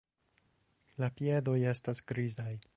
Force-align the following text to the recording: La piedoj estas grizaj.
La 1.05 1.11
piedoj 1.19 1.57
estas 1.75 2.05
grizaj. 2.13 2.53